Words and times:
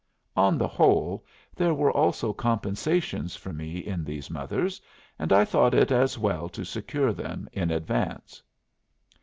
On 0.35 0.57
the 0.57 0.67
whole, 0.67 1.23
there 1.55 1.75
were 1.75 1.91
also 1.91 2.33
compensations 2.33 3.35
for 3.35 3.53
me 3.53 3.77
in 3.77 4.03
these 4.03 4.31
mothers, 4.31 4.81
and 5.19 5.31
I 5.31 5.45
thought 5.45 5.75
it 5.75 5.91
as 5.91 6.17
well 6.17 6.49
to 6.49 6.65
secure 6.65 7.13
them 7.13 7.47
in 7.53 7.69
advance. 7.69 8.41